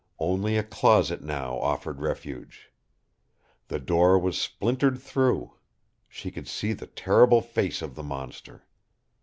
[0.17, 2.71] Only a closet now offered refuge.
[3.67, 5.53] The door was splintered through.
[6.09, 8.63] She could see the terrible face of the monster.